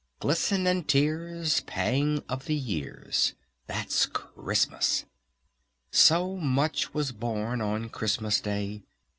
[0.19, 3.35] "Glisten and Tears, Pang of the years."
[3.67, 5.05] That's Christmas!
[5.91, 8.81] So much was born on Christmas Day!